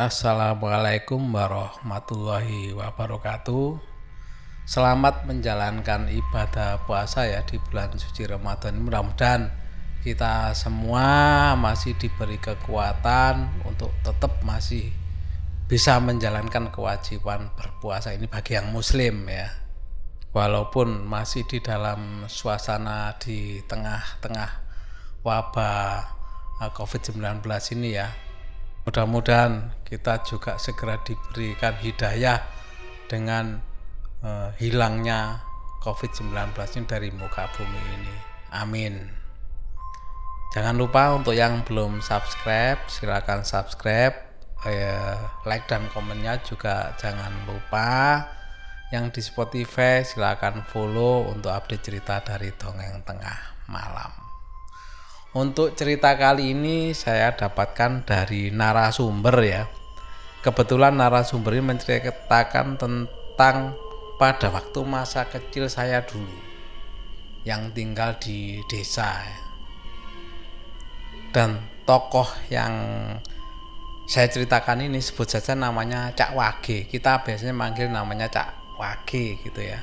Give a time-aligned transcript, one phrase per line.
[0.00, 3.76] Assalamualaikum warahmatullahi wabarakatuh.
[4.64, 8.80] Selamat menjalankan ibadah puasa ya di bulan suci Ramadan.
[8.80, 9.52] Mudah-mudahan
[10.00, 11.04] kita semua
[11.52, 14.88] masih diberi kekuatan untuk tetap masih
[15.68, 19.52] bisa menjalankan kewajiban berpuasa ini bagi yang muslim ya.
[20.32, 24.64] Walaupun masih di dalam suasana di tengah-tengah
[25.20, 26.08] wabah
[26.64, 27.44] eh, COVID-19
[27.76, 28.29] ini ya
[28.90, 32.42] Mudah-mudahan kita juga segera diberikan hidayah
[33.06, 33.62] dengan
[34.18, 35.46] uh, hilangnya
[35.78, 36.34] COVID-19
[36.74, 38.16] ini dari muka bumi ini.
[38.50, 39.06] Amin.
[40.50, 44.18] Jangan lupa untuk yang belum subscribe, silakan subscribe,
[44.66, 48.26] eh, like dan komennya juga jangan lupa.
[48.90, 53.38] Yang di Spotify silakan follow untuk update cerita dari dongeng tengah
[53.70, 54.29] malam.
[55.30, 59.62] Untuk cerita kali ini saya dapatkan dari narasumber ya.
[60.42, 63.78] Kebetulan narasumber ini menceritakan tentang
[64.18, 66.34] pada waktu masa kecil saya dulu
[67.46, 69.22] yang tinggal di desa.
[71.30, 72.74] Dan tokoh yang
[74.10, 76.90] saya ceritakan ini sebut saja namanya Cak Wage.
[76.90, 79.78] Kita biasanya manggil namanya Cak Wage gitu ya.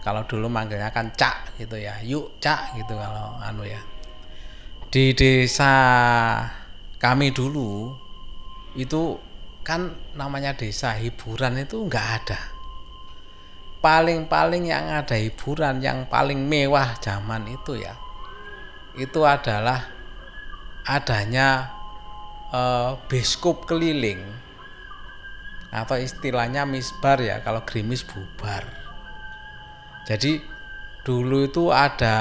[0.00, 2.00] Kalau dulu manggilnya kan Cak gitu ya.
[2.00, 3.89] Yuk Cak gitu kalau anu ya
[4.90, 5.70] di desa
[6.98, 7.94] kami dulu
[8.74, 9.22] itu
[9.62, 12.40] kan namanya desa hiburan itu nggak ada.
[13.80, 17.94] Paling-paling yang ada hiburan yang paling mewah zaman itu ya
[18.98, 19.86] itu adalah
[20.82, 21.70] adanya
[22.50, 24.18] eh, biskup keliling
[25.70, 28.66] atau istilahnya misbar ya kalau grimis bubar.
[30.02, 30.42] Jadi
[31.06, 32.18] dulu itu ada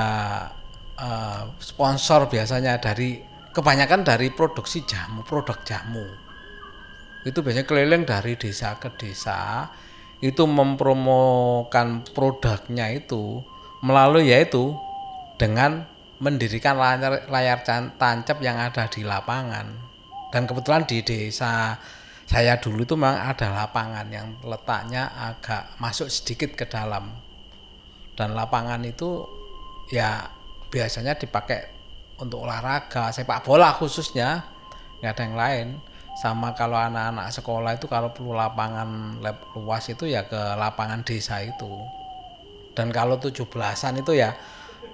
[1.00, 3.20] uh, sponsor biasanya dari
[3.56, 6.06] kebanyakan dari produksi jamu, produk jamu.
[7.26, 9.68] Itu biasanya keliling dari desa ke desa
[10.20, 13.40] itu mempromokan produknya itu
[13.80, 14.76] melalui yaitu
[15.40, 15.88] dengan
[16.20, 17.64] mendirikan layar, layar
[17.96, 19.72] tancap yang ada di lapangan.
[20.30, 21.80] Dan kebetulan di desa
[22.30, 27.10] saya dulu itu memang ada lapangan yang letaknya agak masuk sedikit ke dalam.
[28.14, 29.24] Dan lapangan itu
[29.90, 30.39] ya
[30.70, 31.70] biasanya dipakai
[32.22, 34.46] untuk olahraga sepak bola khususnya.
[35.00, 35.68] Nggak ada yang lain.
[36.20, 39.16] Sama kalau anak-anak sekolah itu kalau perlu lapangan
[39.56, 41.80] luas itu ya ke lapangan desa itu.
[42.76, 44.36] Dan kalau tujuh belasan itu ya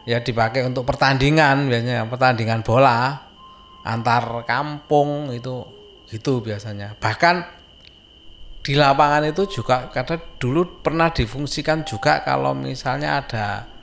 [0.06, 3.26] ya dipakai untuk pertandingan biasanya pertandingan bola
[3.82, 5.66] antar kampung itu
[6.14, 6.94] gitu biasanya.
[7.02, 7.36] Bahkan
[8.66, 13.75] di lapangan itu juga karena dulu pernah difungsikan juga kalau misalnya ada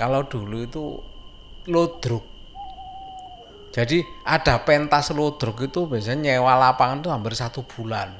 [0.00, 0.84] kalau dulu itu
[1.68, 2.24] lodruk
[3.70, 8.10] jadi ada pentas lodruk itu biasanya nyewa lapangan itu hampir satu bulan.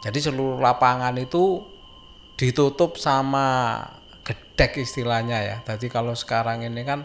[0.00, 1.60] Jadi seluruh lapangan itu
[2.40, 3.76] ditutup sama
[4.24, 5.56] gedek istilahnya ya.
[5.60, 7.04] Jadi kalau sekarang ini kan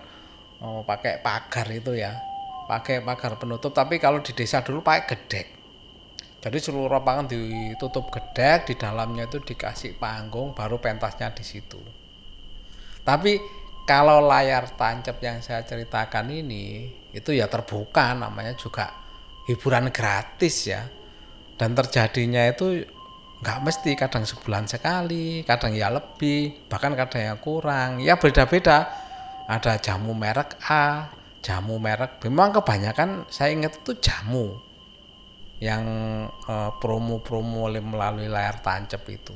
[0.63, 2.15] oh, pakai pagar itu ya.
[2.71, 5.47] Pakai pagar penutup tapi kalau di desa dulu pakai gedek.
[6.39, 11.79] Jadi seluruh lapangan ditutup gedek di dalamnya itu dikasih panggung baru pentasnya di situ.
[13.03, 13.35] Tapi
[13.83, 18.95] kalau layar tancap yang saya ceritakan ini itu ya terbuka namanya juga
[19.47, 20.87] hiburan gratis ya.
[21.59, 22.83] Dan terjadinya itu
[23.43, 27.99] nggak mesti kadang sebulan sekali kadang ya lebih bahkan kadang yang kurang.
[27.99, 28.87] Ya beda-beda.
[29.43, 31.11] Ada jamu merek A
[31.43, 34.55] jamu merek memang kebanyakan saya ingat itu jamu
[35.59, 35.83] yang
[36.31, 39.35] eh, promo-promo melalui layar tancap itu.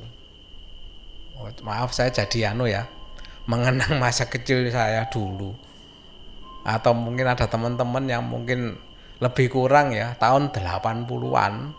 [1.36, 2.88] Oh, maaf saya jadi anu ya
[3.48, 5.56] mengenang masa kecil saya dulu.
[6.68, 8.76] Atau mungkin ada teman-teman yang mungkin
[9.18, 11.74] lebih kurang ya tahun 80-an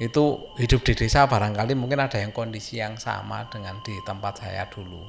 [0.00, 0.24] itu
[0.60, 5.00] hidup di desa barangkali mungkin ada yang kondisi yang sama dengan di tempat saya dulu.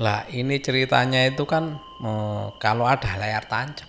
[0.00, 3.88] Lah ini ceritanya itu kan eh, kalau ada layar tancap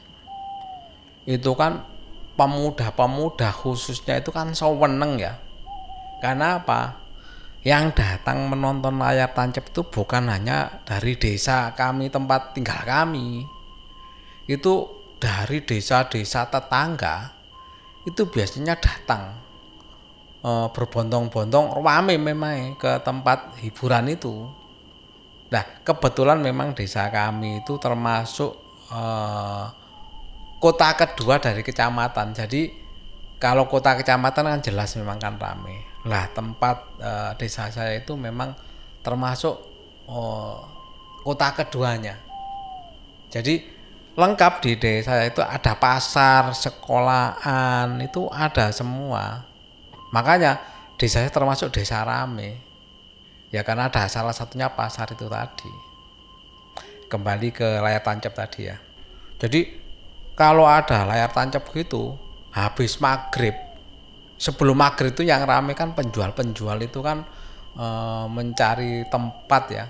[1.24, 1.88] itu kan
[2.36, 5.40] pemuda-pemuda khususnya itu kan seweneng ya.
[6.20, 7.03] Karena apa
[7.64, 13.48] yang datang menonton layar tancap itu bukan hanya dari desa kami tempat tinggal kami.
[14.44, 17.32] Itu dari desa-desa tetangga
[18.04, 19.40] itu biasanya datang
[20.44, 24.44] e, berbondong-bondong rame memang ke tempat hiburan itu.
[25.48, 28.60] Nah kebetulan memang desa kami itu termasuk
[28.92, 29.02] e,
[30.60, 32.36] kota kedua dari kecamatan.
[32.36, 32.68] Jadi
[33.40, 38.52] kalau kota kecamatan kan jelas memang kan rame lah tempat uh, desa saya itu memang
[39.00, 39.56] termasuk
[40.08, 40.60] uh,
[41.24, 42.20] kota keduanya
[43.34, 43.66] jadi
[44.14, 49.42] lengkap di desa itu ada pasar, sekolahan, itu ada semua.
[50.14, 50.62] Makanya
[51.02, 52.62] desa termasuk desa rame.
[53.50, 55.74] Ya karena ada salah satunya pasar itu tadi.
[57.10, 58.78] Kembali ke layar tancap tadi ya.
[59.42, 59.82] Jadi
[60.38, 62.18] kalau ada layar tancap gitu,
[62.54, 63.54] habis maghrib,
[64.44, 67.24] sebelum maghrib itu yang rame kan penjual-penjual itu kan
[67.80, 67.88] e,
[68.28, 69.86] mencari tempat ya,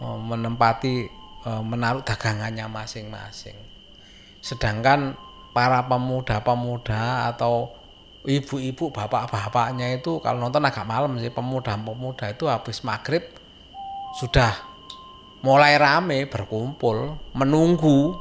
[0.00, 1.18] e, menempati
[1.48, 3.56] Eh, menaruh dagangannya masing-masing.
[4.44, 5.16] Sedangkan
[5.56, 7.72] para pemuda-pemuda atau
[8.28, 13.24] ibu-ibu, bapak-bapaknya itu kalau nonton agak malam sih pemuda-pemuda itu habis maghrib
[14.20, 14.50] sudah
[15.40, 18.18] mulai rame berkumpul menunggu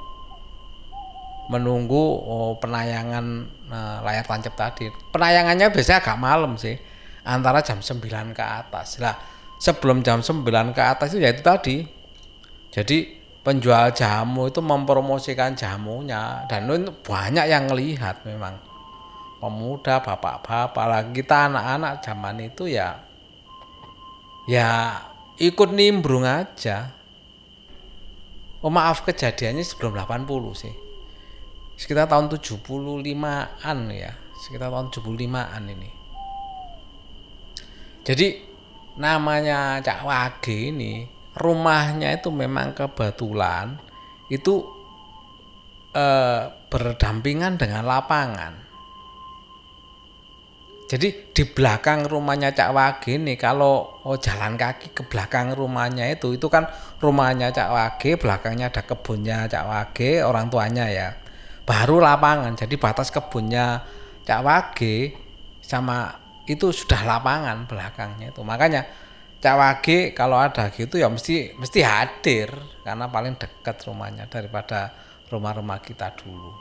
[1.50, 4.90] menunggu oh, penayangan uh, layar tancap tadi.
[5.12, 6.76] Penayangannya biasanya agak malam sih,
[7.28, 9.00] antara jam 9 ke atas.
[9.04, 9.16] Lah,
[9.58, 11.78] sebelum jam 9 ke atas itu ya itu tadi
[12.70, 12.98] jadi
[13.42, 18.60] penjual jamu itu mempromosikan jamunya dan itu banyak yang melihat memang
[19.42, 23.02] pemuda, bapak-bapak, lagi kita anak-anak zaman itu ya
[24.50, 25.02] ya
[25.38, 26.94] ikut nimbrung aja.
[28.66, 30.28] Oh maaf kejadiannya sebelum 80
[30.58, 30.74] sih.
[31.78, 35.90] Sekitar tahun 75-an ya, sekitar tahun 75-an ini.
[38.02, 38.28] Jadi
[38.98, 41.06] namanya Cak Wage ini
[41.38, 43.78] rumahnya itu memang kebetulan
[44.34, 44.66] itu
[45.94, 48.68] eh, berdampingan dengan lapangan.
[50.88, 56.40] Jadi di belakang rumahnya Cak Wage nih kalau oh, jalan kaki ke belakang rumahnya itu
[56.40, 56.66] itu kan
[57.04, 61.27] rumahnya Cak Wage, belakangnya ada kebunnya Cak Wage, orang tuanya ya.
[61.68, 62.56] Baru lapangan.
[62.56, 63.84] Jadi batas kebunnya
[64.24, 65.12] Cak Wage
[65.60, 66.16] sama
[66.48, 68.40] itu sudah lapangan belakangnya itu.
[68.42, 68.88] Makanya
[69.44, 72.56] Cak Wage kalau ada gitu ya mesti mesti hadir
[72.88, 74.96] karena paling dekat rumahnya daripada
[75.28, 76.56] rumah-rumah kita dulu.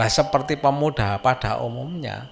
[0.00, 2.24] Lah seperti pemuda pada umumnya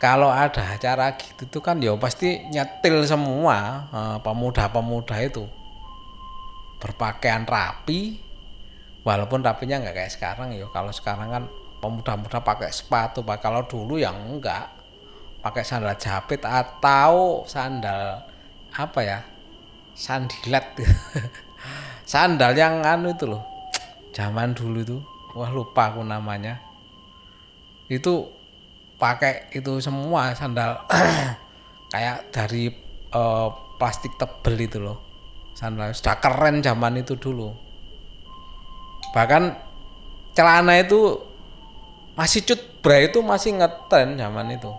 [0.00, 5.44] kalau ada acara gitu itu kan ya pasti nyetil semua eh, pemuda-pemuda itu
[6.82, 8.31] berpakaian rapi
[9.02, 11.44] walaupun rapinya nggak kayak sekarang ya kalau sekarang kan
[11.82, 13.42] pemuda-pemuda pakai sepatu pak.
[13.42, 14.70] Kalau dulu yang enggak.
[15.42, 18.22] Pakai sandal jepit atau sandal
[18.70, 19.18] apa ya
[19.90, 20.64] sandilet
[22.08, 23.42] sandal yang anu itu loh
[24.14, 24.98] zaman dulu itu.
[25.34, 26.62] Wah lupa aku namanya.
[27.90, 28.30] Itu
[29.02, 30.86] pakai itu semua sandal.
[31.92, 32.70] Kayak dari
[33.10, 33.50] uh,
[33.82, 35.02] plastik tebel itu loh.
[35.58, 37.71] Sandal sudah keren zaman itu dulu
[39.12, 39.54] bahkan
[40.32, 41.20] celana itu
[42.12, 44.72] masih cut bra itu masih ngetren zaman itu.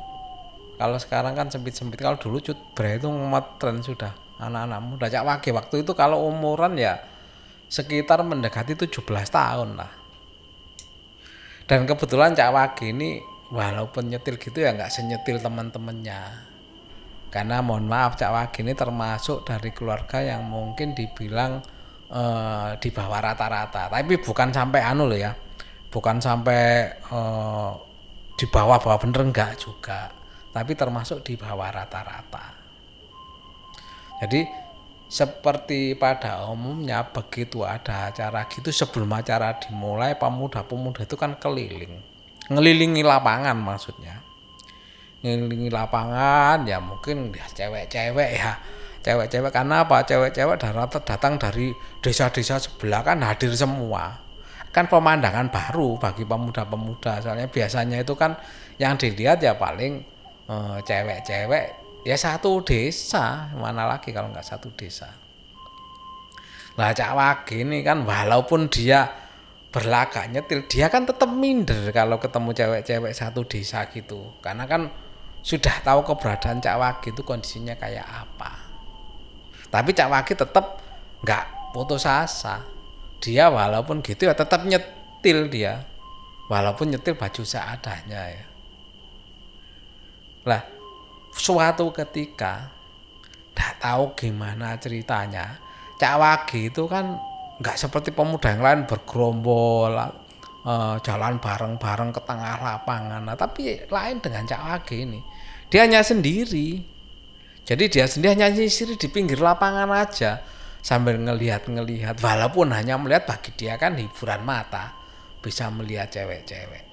[0.77, 2.01] Kalau sekarang kan sempit-sempit.
[2.01, 4.13] Kalau dulu cut bre itu ngetren sudah.
[4.41, 5.05] Anak-anak muda.
[5.07, 6.99] Cak wage waktu itu kalau umuran ya
[7.69, 8.99] sekitar mendekati 17
[9.29, 9.91] tahun lah.
[11.63, 16.51] Dan kebetulan cak wage ini walaupun nyetil gitu ya nggak senyetil teman-temannya.
[17.31, 21.63] Karena mohon maaf cak wage ini termasuk dari keluarga yang mungkin dibilang
[22.13, 23.89] eh, di bawah rata-rata.
[23.89, 25.33] Tapi bukan sampai anu loh ya.
[25.89, 26.61] Bukan sampai
[26.93, 27.71] eh,
[28.37, 30.13] di bawah-bawah bener enggak juga.
[30.53, 32.53] Tapi termasuk di bawah rata-rata.
[34.21, 34.45] Jadi
[35.13, 42.01] seperti pada umumnya begitu ada acara gitu sebelum acara dimulai pemuda-pemuda itu kan keliling.
[42.49, 44.25] Ngelilingi lapangan maksudnya.
[45.21, 48.57] Ngelilingi lapangan ya mungkin ya cewek-cewek ya
[49.03, 50.07] cewek-cewek karena apa?
[50.07, 50.57] Cewek-cewek
[51.03, 54.23] datang dari desa-desa sebelah kan hadir semua.
[54.73, 57.21] Kan pemandangan baru bagi pemuda-pemuda.
[57.21, 58.33] Soalnya biasanya itu kan
[58.81, 61.65] yang dilihat ya paling Eh, cewek-cewek
[62.03, 63.47] ya satu desa.
[63.55, 65.07] Mana lagi kalau nggak satu desa?
[66.75, 69.07] Lah Cak Wage ini kan walaupun dia
[69.71, 74.35] berlagak nyetil dia kan tetap minder kalau ketemu cewek-cewek satu desa gitu.
[74.43, 74.91] Karena kan
[75.39, 78.62] sudah tahu keberadaan Cak Wage itu kondisinya kayak apa
[79.73, 80.77] tapi Cak Wage tetap
[81.25, 82.61] nggak putus asa
[83.17, 85.81] dia walaupun gitu ya tetap nyetil dia
[86.45, 88.53] walaupun nyetil baju seadanya ya
[90.43, 90.59] lah,
[91.31, 92.67] suatu ketika
[93.55, 95.55] tidak tahu gimana ceritanya,
[95.95, 97.15] Cak Wagi itu kan
[97.63, 103.23] nggak seperti pemuda yang lain bergerombol, uh, jalan bareng-bareng ke tengah lapangan.
[103.23, 105.19] Nah, tapi lain dengan Cak Wagi ini,
[105.71, 106.91] dia hanya sendiri.
[107.63, 110.43] Jadi dia sendiri hanya sendiri di pinggir lapangan aja
[110.83, 114.91] sambil ngelihat-ngelihat walaupun hanya melihat bagi dia kan hiburan mata
[115.39, 116.83] bisa melihat cewek-cewek.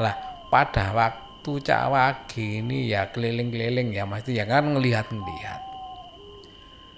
[0.00, 0.16] Lah,
[0.48, 5.60] pada waktu waktu Cak Wage ini ya keliling-keliling ya mesti ya kan ngelihat-ngelihat.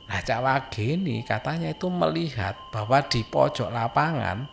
[0.04, 4.44] Nah Cak Wage ini katanya itu melihat bahwa di pojok lapangan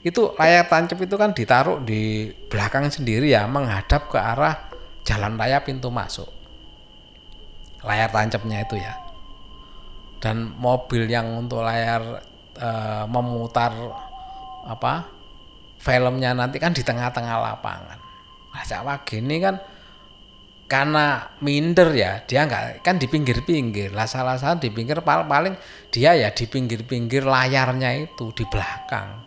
[0.00, 4.72] itu layar tancap itu kan ditaruh di belakang sendiri ya menghadap ke arah
[5.04, 6.32] jalan raya pintu masuk
[7.84, 8.96] layar tancapnya itu ya.
[10.18, 12.24] Dan mobil yang untuk layar
[12.56, 12.70] e,
[13.12, 13.76] memutar
[14.64, 15.04] apa
[15.76, 17.98] filmnya nanti kan di tengah-tengah lapangan.
[18.56, 19.60] Nah Cak ini kan
[20.64, 23.92] karena minder ya dia nggak kan di pinggir-pinggir.
[23.92, 25.54] Lah salah-salah di pinggir paling
[25.92, 29.20] dia ya di pinggir-pinggir layarnya itu di belakang.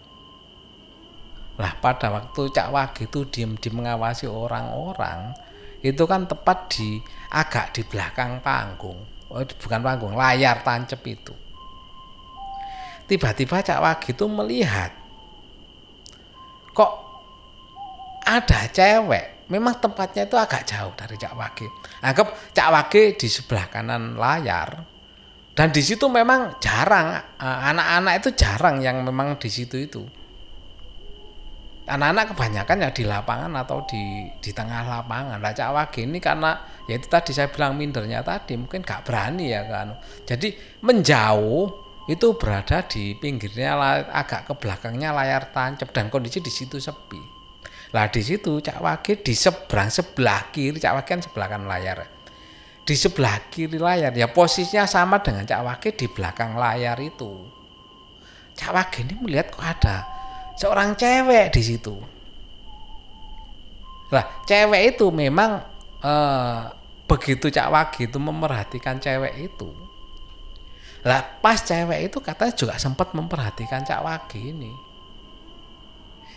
[1.61, 5.46] Lah pada waktu Cak Wagi itu diem di mengawasi orang-orang
[5.91, 6.99] itu kan tepat di
[7.31, 8.99] agak di belakang panggung.
[9.27, 11.35] Oh, bukan panggung, layar tancep itu.
[13.07, 14.91] Tiba-tiba Cak Wagi itu melihat
[16.75, 16.91] kok
[18.27, 19.47] ada cewek.
[19.47, 21.67] Memang tempatnya itu agak jauh dari Cak Wagi.
[22.03, 24.83] Anggap Cak Wagi di sebelah kanan layar.
[25.55, 30.03] Dan di situ memang jarang eh, anak-anak itu jarang yang memang di situ itu
[31.87, 35.39] anak-anak kebanyakan ya di lapangan atau di di tengah lapangan.
[35.39, 39.55] Lah Cak Wage ini karena ya itu tadi saya bilang mindernya tadi mungkin gak berani
[39.55, 39.95] ya kan.
[40.27, 40.51] Jadi
[40.83, 43.79] menjauh itu berada di pinggirnya
[44.11, 47.19] agak ke belakangnya layar tancap dan kondisi di situ sepi.
[47.95, 52.03] Lah di situ Cak Wage di seberang sebelah kiri Cak Wage kan sebelah kan layar.
[52.83, 57.47] Di sebelah kiri layar ya posisinya sama dengan Cak Wage di belakang layar itu.
[58.59, 60.16] Cak Wage ini melihat kok ada
[60.57, 61.95] seorang cewek di situ.
[64.11, 65.61] Lah, cewek itu memang
[66.01, 66.61] eh,
[67.07, 69.69] begitu Cak Wagi itu memerhatikan cewek itu.
[71.05, 74.71] Lah, pas cewek itu katanya juga sempat memperhatikan Cak Wagi ini.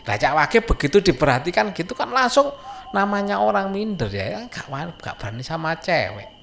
[0.07, 2.53] Lah Cak Wagi begitu diperhatikan gitu kan langsung
[2.91, 4.67] namanya orang minder ya, gak,
[4.99, 6.40] gak berani sama cewek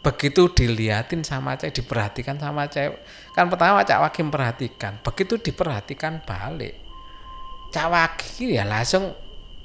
[0.00, 3.04] begitu dilihatin sama cewek diperhatikan sama cewek.
[3.36, 6.80] Kan pertama Cak Waki memperhatikan begitu diperhatikan balik.
[7.70, 9.12] Cak Waki ya langsung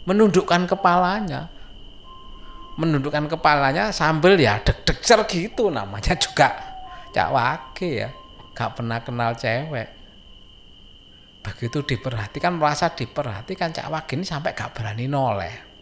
[0.04, 1.48] menundukkan kepalanya.
[2.76, 5.00] Menundukkan kepalanya sambil ya deg-deg
[5.32, 6.52] gitu namanya juga
[7.16, 8.12] Cak Waki ya.
[8.52, 9.88] Gak pernah kenal cewek.
[11.40, 15.75] Begitu diperhatikan merasa diperhatikan Cak Waki ini sampai gak berani noleh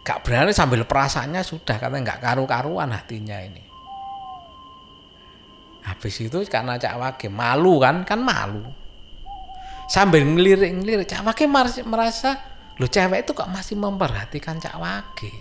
[0.00, 3.62] gak berani sambil perasaannya sudah karena nggak karu-karuan hatinya ini.
[5.84, 8.64] Habis itu karena Cak Wage malu kan kan malu.
[9.90, 11.44] Sambil ngelirik-ngelirik Cak Wage
[11.84, 12.30] merasa
[12.80, 15.32] lo cewek itu kok masih memperhatikan Cak Wage?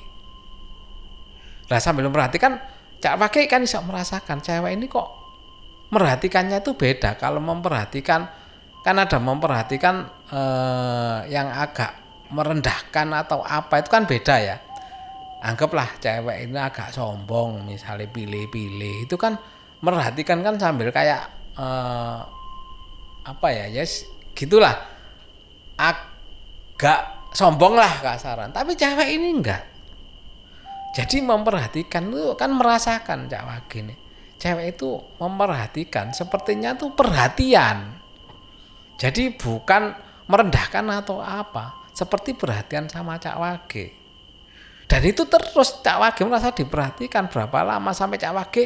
[1.71, 2.59] Lah sambil memperhatikan
[2.99, 5.07] Cak Wage kan bisa merasakan cewek ini kok
[5.93, 7.15] merhatikannya itu beda.
[7.15, 8.27] Kalau memperhatikan
[8.79, 9.95] kan ada memperhatikan
[10.31, 14.57] eh, yang agak merendahkan atau apa itu kan beda ya.
[15.39, 19.39] Anggaplah cewek ini agak sombong misalnya pilih-pilih itu kan
[19.79, 22.19] merhatikan kan sambil kayak eh,
[23.23, 24.05] apa ya yes
[24.35, 24.75] gitulah.
[25.79, 29.63] Agak sombong lah kasaran tapi cewek ini enggak.
[30.89, 33.95] Jadi memperhatikan itu kan merasakan cewek gini
[34.39, 37.99] cewek itu memperhatikan sepertinya tuh perhatian.
[38.95, 39.91] Jadi bukan
[40.31, 43.85] merendahkan atau apa seperti perhatian sama Cak Wage.
[44.87, 48.63] Dan itu terus Cak Wage merasa diperhatikan berapa lama sampai Cak Wage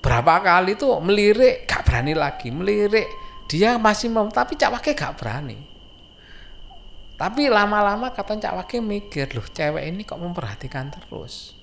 [0.00, 3.04] berapa kali itu melirik gak berani lagi melirik
[3.44, 5.58] dia masih mau tapi Cak Wage gak berani.
[7.16, 11.56] Tapi lama-lama kata Cak Wage mikir loh cewek ini kok memperhatikan terus.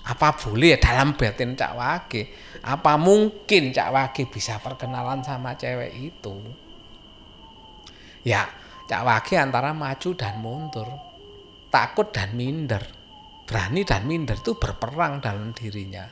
[0.00, 2.22] Apa boleh dalam batin Cak Wage?
[2.64, 6.40] Apa mungkin Cak Wage bisa perkenalan sama cewek itu?
[8.24, 8.48] Ya,
[8.90, 10.90] Cak Wage antara maju dan mundur,
[11.70, 12.82] takut dan minder,
[13.46, 16.10] berani dan minder itu berperang dalam dirinya.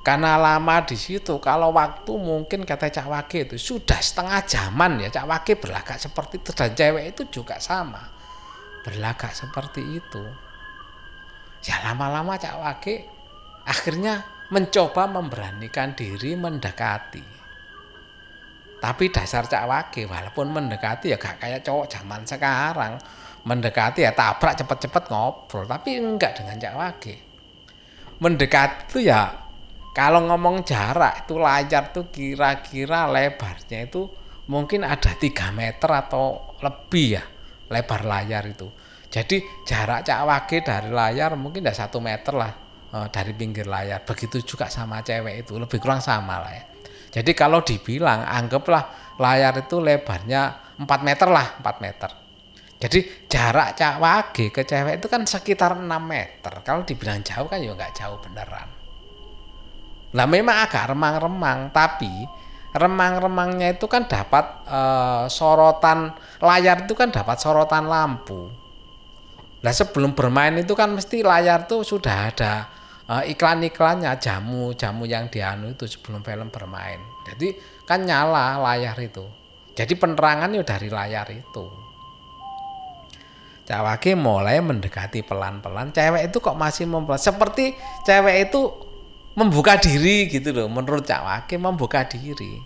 [0.00, 5.12] Karena lama di situ, kalau waktu mungkin kata Cak Wage itu sudah setengah zaman ya
[5.12, 8.00] Cak Wage berlagak seperti itu dan cewek itu juga sama
[8.80, 10.24] berlagak seperti itu.
[11.68, 13.04] Ya lama-lama Cak Wage
[13.68, 17.41] akhirnya mencoba memberanikan diri mendekati
[18.82, 22.98] tapi dasar cak wage walaupun mendekati ya gak kayak cowok zaman sekarang.
[23.46, 27.14] Mendekati ya tabrak cepet-cepet ngobrol, tapi enggak dengan cak wage.
[28.18, 29.30] Mendekati itu ya
[29.94, 34.02] kalau ngomong jarak itu layar tuh kira-kira lebarnya itu
[34.50, 37.24] mungkin ada 3 meter atau lebih ya
[37.70, 38.66] lebar layar itu.
[39.06, 42.50] Jadi jarak cak wage dari layar mungkin udah satu meter lah
[42.98, 44.02] eh, dari pinggir layar.
[44.02, 46.71] Begitu juga sama cewek itu lebih kurang sama lah ya.
[47.12, 52.10] Jadi kalau dibilang anggaplah layar itu lebarnya 4 meter lah, 4 meter.
[52.82, 56.64] Jadi jarak cak wage ke cewek itu kan sekitar 6 meter.
[56.64, 58.66] Kalau dibilang jauh kan ya nggak jauh beneran.
[60.12, 62.10] Nah memang agak remang-remang, tapi
[62.72, 68.48] remang-remangnya itu kan dapat uh, sorotan layar itu kan dapat sorotan lampu.
[69.62, 72.66] Nah sebelum bermain itu kan mesti layar tuh sudah ada
[73.12, 76.96] uh, iklan-iklannya jamu-jamu yang dianu itu sebelum film bermain.
[77.28, 77.52] Jadi
[77.84, 79.28] kan nyala layar itu.
[79.76, 81.66] Jadi penerangan itu dari layar itu.
[83.68, 85.92] Cawake mulai mendekati pelan-pelan.
[85.92, 87.20] Cewek itu kok masih mempelan.
[87.20, 87.76] Seperti
[88.08, 88.60] cewek itu
[89.32, 92.60] membuka diri gitu loh menurut Cak Wake membuka diri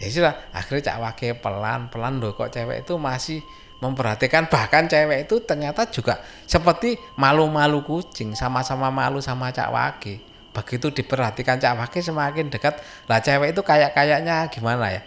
[0.00, 3.44] ya sudah akhirnya Cak Wake pelan-pelan loh kok cewek itu masih
[3.80, 4.46] memperhatikan.
[4.46, 11.62] Bahkan cewek itu ternyata juga seperti malu-malu kucing sama-sama malu sama Cak Wake begitu diperhatikan
[11.62, 12.82] Cak Wake semakin dekat.
[13.06, 15.02] Lah cewek itu kayak kayaknya gimana ya?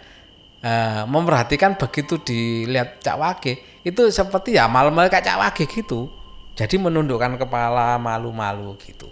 [0.64, 0.72] E,
[1.04, 6.08] memperhatikan begitu dilihat Cak Wake itu seperti ya malu-malu kayak Cak Wake gitu.
[6.54, 9.10] Jadi menundukkan kepala malu-malu gitu.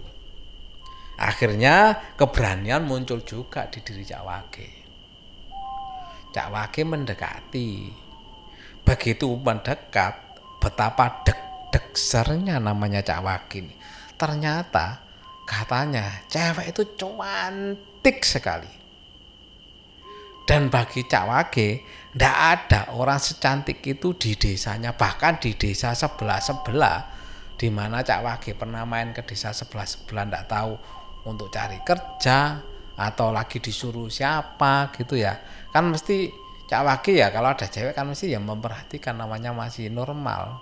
[1.19, 4.69] Akhirnya keberanian muncul juga di diri Cak Wage.
[6.33, 8.02] Cak Wage mendekati.
[8.83, 10.19] Begitu mendekat,
[10.59, 13.75] betapa deg-degsernya namanya Cak Wage ini.
[14.19, 15.03] Ternyata
[15.47, 18.71] katanya cewek itu cantik sekali.
[20.43, 21.69] Dan bagi Cak Wage,
[22.11, 27.13] tidak ada orang secantik itu di desanya, bahkan di desa sebelah-sebelah
[27.55, 30.73] di mana Cak Wage pernah main ke desa sebelah-sebelah tidak tahu
[31.23, 32.59] untuk cari kerja
[32.93, 35.41] atau lagi disuruh siapa gitu ya
[35.73, 36.29] kan mesti
[36.69, 40.59] cak wage ya kalau ada cewek kan mesti yang memperhatikan namanya masih normal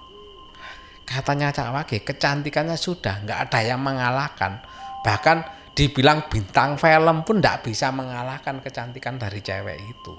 [1.05, 4.61] katanya cak wage kecantikannya sudah nggak ada yang mengalahkan
[5.05, 10.13] bahkan dibilang bintang film pun nggak bisa mengalahkan kecantikan dari cewek itu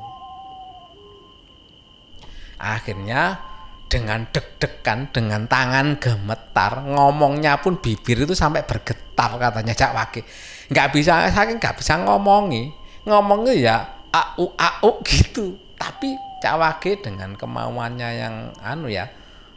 [2.62, 3.52] akhirnya
[3.92, 10.24] dengan deg-degan, dengan tangan gemetar, ngomongnya pun bibir itu sampai bergetar katanya Cak Wage.
[10.72, 12.72] Nggak bisa, saking nggak bisa ngomongi,
[13.04, 13.76] ngomongnya ya
[14.08, 15.60] au au gitu.
[15.82, 19.10] Tapi Cak Wage dengan kemauannya yang anu ya,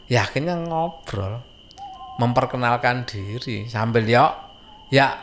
[0.10, 1.38] yakinnya ngobrol,
[2.18, 4.34] memperkenalkan diri sambil ya,
[4.90, 5.22] ya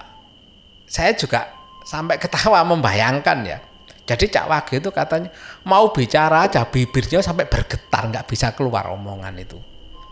[0.87, 1.51] saya juga
[1.83, 3.59] sampai ketawa membayangkan ya
[4.03, 5.31] jadi Cak Wage itu katanya
[5.65, 9.59] mau bicara aja bibirnya sampai bergetar nggak bisa keluar omongan itu.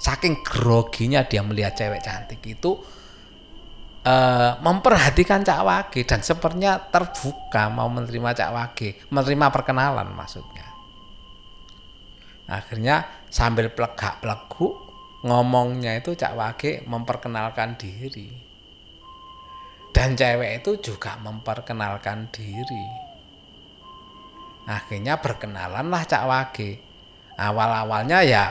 [0.01, 2.81] Saking groginya dia melihat cewek cantik itu
[4.07, 10.60] uh, memperhatikan Cak Wage dan sepertinya terbuka mau menerima Cak Wage, menerima perkenalan maksudnya.
[12.51, 14.75] Akhirnya sambil plegak-pleguk
[15.23, 18.27] ngomongnya itu Cak Wage memperkenalkan diri.
[19.95, 22.87] Dan cewek itu juga memperkenalkan diri.
[24.67, 26.71] Akhirnya berkenalan lah Cak Wage.
[27.39, 28.45] Awal-awalnya ya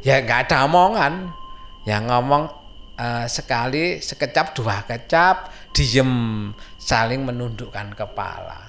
[0.00, 1.28] ya nggak ada omongan.
[1.84, 2.44] Yang ngomong
[2.96, 6.48] uh, sekali sekecap dua kecap diem
[6.80, 8.64] saling menundukkan kepala.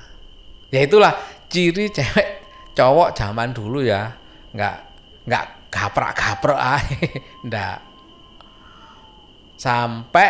[0.74, 1.16] Ya itulah
[1.48, 2.44] ciri cewek
[2.74, 4.23] cowok zaman dulu ya
[4.54, 4.78] nggak
[5.26, 6.82] nggak gaprak gaprak ah
[7.48, 7.78] ndak.
[9.58, 10.30] Sampai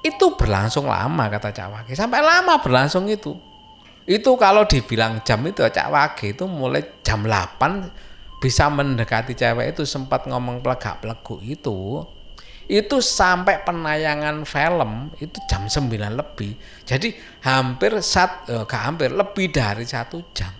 [0.00, 1.92] itu berlangsung lama kata Cak Wage.
[1.96, 3.36] Sampai lama berlangsung itu.
[4.08, 9.84] Itu kalau dibilang jam itu Cak Wage itu mulai jam 8 bisa mendekati cewek itu
[9.84, 12.02] sempat ngomong pelegak pelegu itu.
[12.70, 16.56] Itu sampai penayangan film itu jam 9 lebih.
[16.88, 17.12] Jadi
[17.44, 20.59] hampir sat eh, hampir lebih dari satu jam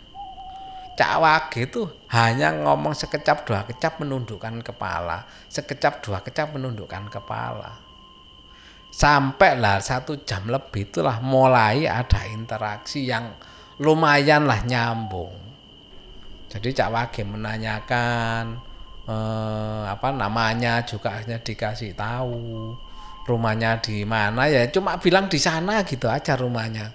[1.00, 7.80] Cak Wage itu hanya ngomong sekecap dua kecap menundukkan kepala sekecap dua kecap menundukkan kepala.
[8.92, 13.32] Sampai lah satu jam lebih itulah mulai ada interaksi yang
[13.80, 15.32] lumayan lah nyambung.
[16.52, 18.60] Jadi Cak Wage menanyakan
[19.08, 22.76] eh, apa namanya juga akhirnya dikasih tahu
[23.24, 26.92] rumahnya di mana ya cuma bilang di sana gitu aja rumahnya.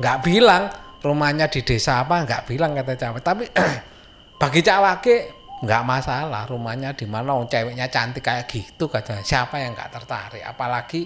[0.00, 3.44] Nggak bilang rumahnya di desa apa nggak bilang kata Wage tapi
[4.40, 5.16] bagi Cak Wage
[5.60, 10.40] nggak masalah rumahnya di mana oh, ceweknya cantik kayak gitu katanya siapa yang nggak tertarik.
[10.40, 11.04] Apalagi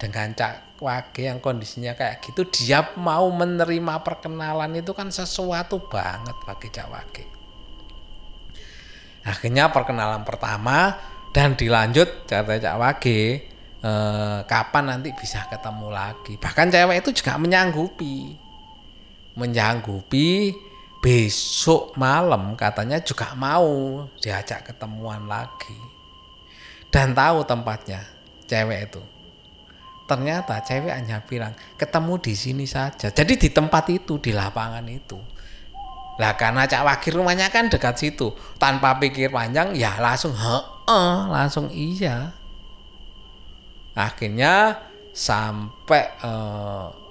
[0.00, 6.36] dengan Cak Wage yang kondisinya kayak gitu dia mau menerima perkenalan itu kan sesuatu banget
[6.44, 7.24] bagi Cak Wage
[9.24, 11.00] akhirnya perkenalan pertama
[11.32, 13.20] dan dilanjut kata Cak Wage
[13.80, 16.36] eh, kapan nanti bisa ketemu lagi.
[16.38, 18.43] Bahkan cewek itu juga menyanggupi
[19.34, 20.54] menyanggupi
[21.04, 25.76] besok malam katanya juga mau diajak ketemuan lagi.
[26.88, 28.00] Dan tahu tempatnya
[28.46, 29.02] cewek itu.
[30.08, 33.12] Ternyata cewek hanya bilang ketemu di sini saja.
[33.12, 35.18] Jadi di tempat itu di lapangan itu.
[36.16, 38.30] Lah karena cak wakil rumahnya kan dekat situ.
[38.56, 40.58] Tanpa pikir panjang ya langsung he
[41.28, 42.30] langsung iya.
[43.98, 44.78] Akhirnya
[45.14, 47.03] sampai uh,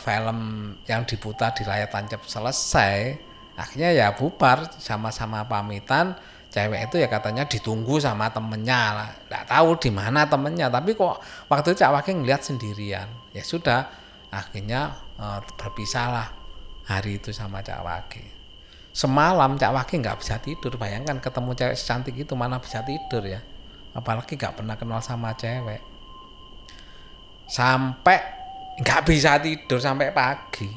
[0.00, 3.16] film yang diputar di layar tancap selesai
[3.60, 6.16] akhirnya ya bubar sama-sama pamitan.
[6.50, 8.80] Cewek itu ya katanya ditunggu sama temennya.
[8.96, 13.06] Lah nggak tahu di mana temennya tapi kok waktu itu Wage ngeliat sendirian.
[13.30, 13.86] Ya sudah
[14.34, 16.26] akhirnya uh, berpisahlah
[16.90, 18.40] hari itu sama Cak Wage
[18.90, 23.38] semalam Cak Wage nggak bisa tidur bayangkan ketemu cewek secantik itu mana bisa tidur ya?
[23.94, 25.82] Apalagi nggak pernah kenal sama cewek.
[27.50, 28.39] Sampai
[28.80, 30.68] nggak bisa tidur sampai pagi.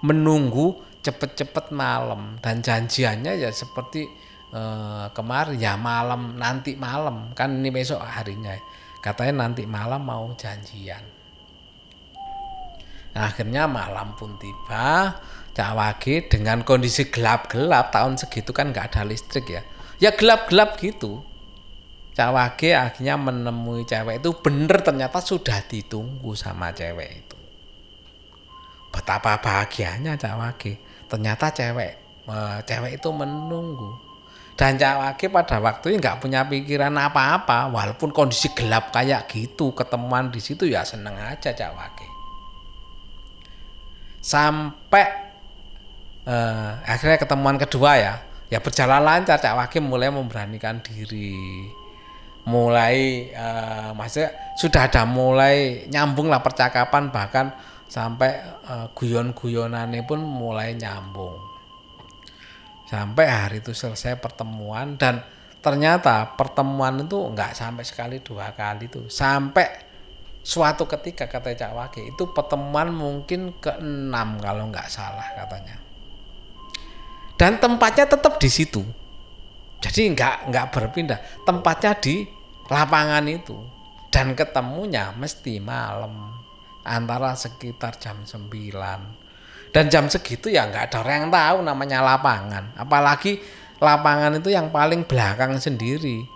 [0.00, 2.40] Menunggu cepet-cepet malam.
[2.40, 4.08] Dan janjiannya ya seperti
[4.52, 5.60] eh, kemarin.
[5.60, 7.36] Ya malam nanti malam.
[7.36, 8.56] Kan ini besok harinya.
[9.04, 11.04] Katanya nanti malam mau janjian.
[13.10, 15.18] Nah, akhirnya malam pun tiba.
[15.50, 19.62] Cak Wage dengan kondisi gelap-gelap tahun segitu kan nggak ada listrik ya.
[19.98, 21.26] Ya gelap-gelap gitu.
[22.14, 24.30] Cak Wage akhirnya menemui cewek itu.
[24.38, 27.39] Bener ternyata sudah ditunggu sama cewek itu
[28.90, 30.72] betapa bahagianya Cak Wage.
[31.10, 32.00] Ternyata cewek
[32.66, 33.90] cewek itu menunggu.
[34.54, 37.72] Dan Cak Wage pada waktu itu nggak punya pikiran apa-apa.
[37.72, 42.08] Walaupun kondisi gelap kayak gitu ketemuan di situ ya seneng aja Cak Wage.
[44.20, 45.04] Sampai
[46.28, 48.14] eh, akhirnya ketemuan kedua ya.
[48.52, 51.66] Ya berjalan lancar Cak Wage mulai memberanikan diri.
[52.40, 57.52] Mulai uh, maksudnya sudah ada mulai nyambung lah percakapan bahkan
[57.90, 58.38] sampai
[58.70, 61.34] uh, guyon-guyonannya pun mulai nyambung.
[62.86, 65.26] Sampai hari itu selesai pertemuan dan
[65.58, 69.68] ternyata pertemuan itu nggak sampai sekali dua kali itu sampai
[70.40, 75.76] suatu ketika kata Cak Wage itu pertemuan mungkin keenam kalau nggak salah katanya.
[77.36, 78.84] Dan tempatnya tetap di situ.
[79.80, 81.20] Jadi nggak nggak berpindah.
[81.44, 82.28] Tempatnya di
[82.68, 83.56] lapangan itu.
[84.12, 86.39] Dan ketemunya mesti malam
[86.90, 88.50] antara sekitar jam 9
[89.70, 92.74] dan jam segitu ya nggak ada orang yang tahu namanya lapangan.
[92.74, 93.38] Apalagi
[93.78, 96.26] lapangan itu yang paling belakang sendiri.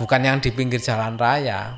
[0.00, 1.76] Bukan yang di pinggir jalan raya.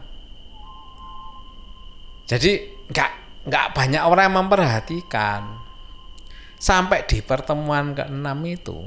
[2.31, 3.11] Jadi nggak
[3.50, 5.42] nggak banyak orang yang memperhatikan.
[6.62, 8.79] Sampai di pertemuan ke-6 itu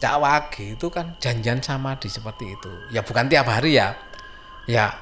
[0.00, 2.72] Cak Wage itu kan janjian sama di seperti itu.
[2.94, 3.98] Ya bukan tiap hari ya.
[4.70, 4.94] Ya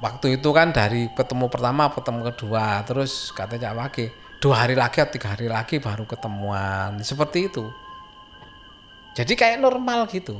[0.00, 4.06] waktu itu kan dari ketemu pertama ketemu kedua terus katanya Cak Wage
[4.36, 7.00] dua hari lagi atau tiga hari lagi baru ketemuan.
[7.00, 7.64] Seperti itu.
[9.16, 10.36] Jadi kayak normal gitu.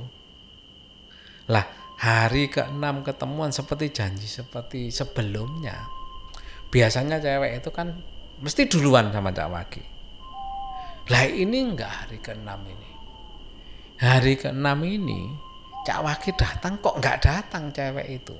[1.49, 1.65] Lah
[1.97, 5.89] hari keenam ketemuan seperti janji seperti sebelumnya
[6.69, 7.97] biasanya cewek itu kan
[8.45, 9.83] mesti duluan sama Cak Wage.
[11.09, 12.91] Lah ini enggak hari keenam ini.
[13.97, 15.33] Hari keenam ini
[15.89, 18.37] Cak Wage datang kok enggak datang cewek itu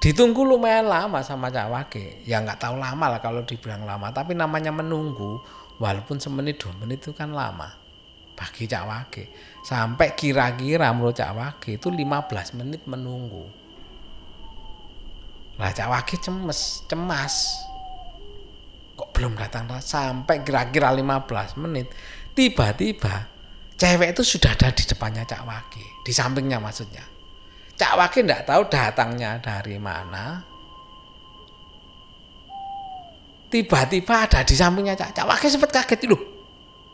[0.00, 2.24] ditunggu lumayan lama sama Cak Wage.
[2.24, 5.38] Ya nggak tahu lama lah kalau dibilang lama tapi namanya menunggu
[5.76, 7.68] walaupun semenit dua menit itu kan lama
[8.32, 9.24] bagi Cak Wage.
[9.60, 13.44] Sampai kira-kira menurut Cak Wage itu 15 menit menunggu.
[15.60, 17.60] Lah Cak Wage cemas cemas.
[18.96, 19.68] Kok belum datang?
[19.84, 21.92] Sampai kira-kira 15 menit
[22.32, 23.28] tiba-tiba
[23.76, 27.04] cewek itu sudah ada di depannya Cak Wage di sampingnya maksudnya
[27.80, 30.44] Cak Wage tidak tahu datangnya dari mana.
[33.48, 35.16] Tiba-tiba ada di sampingnya Cak.
[35.16, 36.20] Cak Wage sempat kaget loh.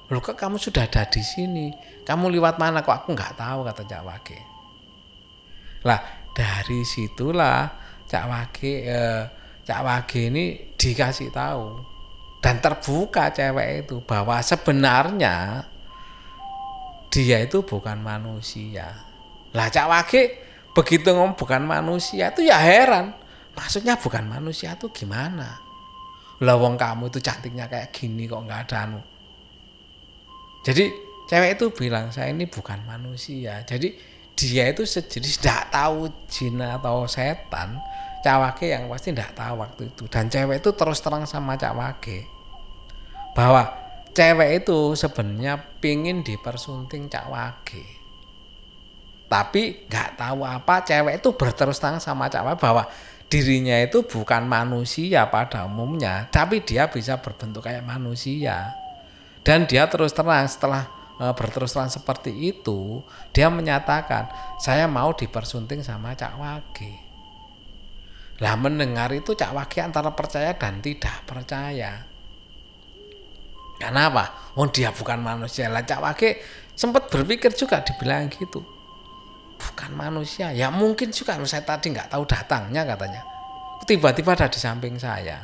[0.06, 1.74] Loh kok kamu sudah ada di sini?
[2.06, 4.38] Kamu lewat mana kok aku nggak tahu kata Cak Wage.
[5.82, 7.66] Lah dari situlah
[8.06, 9.22] Cak Wage eh,
[9.66, 11.82] Cak Wage ini dikasih tahu
[12.38, 15.66] dan terbuka cewek itu bahwa sebenarnya
[17.10, 19.02] dia itu bukan manusia.
[19.50, 20.45] Lah Cak Wage
[20.76, 22.28] begitu ngomong bukan manusia.
[22.28, 23.16] Itu ya heran.
[23.56, 25.56] Maksudnya bukan manusia tuh gimana?
[26.44, 29.00] Lawang kamu itu cantiknya kayak gini kok nggak ada anu.
[30.60, 30.92] Jadi
[31.32, 33.64] cewek itu bilang saya ini bukan manusia.
[33.64, 33.96] Jadi
[34.36, 37.80] dia itu sejenis tidak tahu jin atau setan
[38.20, 40.04] cawake yang pasti tidak tahu waktu itu.
[40.12, 42.28] Dan cewek itu terus terang sama cawake
[43.32, 43.72] bahwa
[44.12, 47.95] cewek itu sebenarnya pingin dipersunting cawake
[49.26, 52.86] tapi nggak tahu apa cewek itu berterus terang sama cewek bahwa
[53.26, 58.70] dirinya itu bukan manusia pada umumnya tapi dia bisa berbentuk kayak manusia.
[59.42, 60.86] Dan dia terus terang setelah
[61.18, 63.02] e, berterus terang seperti itu
[63.34, 64.30] dia menyatakan
[64.62, 66.92] saya mau dipersunting sama Cak Wage.
[68.38, 72.06] Lah mendengar itu Cak Wage antara percaya dan tidak percaya.
[73.82, 74.54] Kenapa?
[74.54, 75.66] Oh dia bukan manusia.
[75.66, 76.30] Lah Cak Wage
[76.78, 78.75] sempat berpikir juga dibilang gitu
[79.56, 80.52] bukan manusia.
[80.52, 83.22] Ya mungkin juga saya tadi nggak tahu datangnya katanya.
[83.84, 85.42] Tiba-tiba ada di samping saya.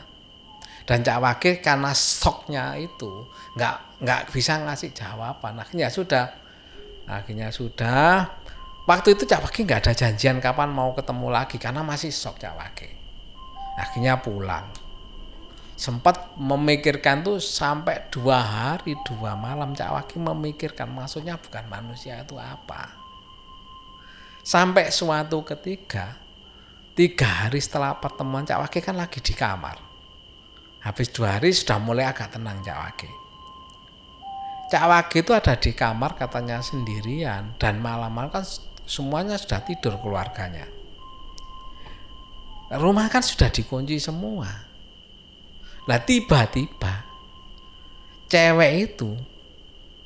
[0.82, 5.58] Dan Cak Wage karena soknya itu nggak nggak bisa ngasih jawaban.
[5.58, 6.26] Akhirnya sudah
[7.06, 8.28] akhirnya sudah.
[8.86, 12.54] Waktu itu Cak Wage nggak ada janjian kapan mau ketemu lagi karena masih sok Cak
[12.58, 13.02] Wage
[13.78, 14.68] akhirnya pulang.
[15.72, 22.38] Sempat memikirkan tuh sampai dua hari dua malam Cak Wage memikirkan maksudnya bukan manusia itu
[22.38, 23.01] apa
[24.42, 26.18] sampai suatu ketika
[26.92, 29.78] tiga hari setelah pertemuan Cak Wage kan lagi di kamar.
[30.82, 33.10] Habis dua hari sudah mulai agak tenang Cak Wage.
[34.68, 38.44] Cak Wage itu ada di kamar katanya sendirian dan malam-malam kan
[38.84, 40.66] semuanya sudah tidur keluarganya.
[42.72, 44.48] Rumah kan sudah dikunci semua.
[45.86, 47.04] Lah tiba-tiba
[48.32, 49.12] cewek itu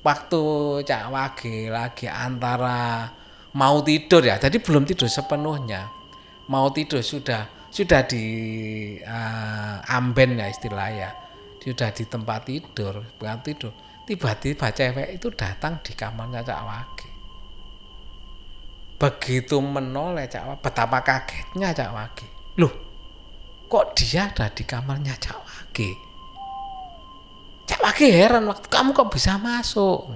[0.03, 0.43] waktu
[0.83, 3.11] Cak Wage lagi antara
[3.57, 5.89] mau tidur ya, jadi belum tidur sepenuhnya.
[6.53, 8.25] Mau tidur sudah sudah di
[9.01, 11.11] uh, amben ya istilahnya.
[11.65, 13.73] Sudah di tempat tidur, bukan tidur.
[14.07, 17.09] Tiba-tiba cewek itu datang di kamarnya Cak Wage.
[19.03, 22.27] Begitu menoleh Cak Wage, betapa kagetnya Cak Wage.
[22.63, 22.71] Loh,
[23.67, 25.91] kok dia ada di kamarnya Cak Wage?
[27.67, 30.07] Cak Wage heran waktu kamu kok bisa masuk.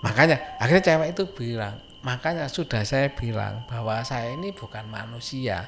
[0.00, 5.66] Makanya akhirnya cewek itu bilang, makanya sudah saya bilang bahwa saya ini bukan manusia.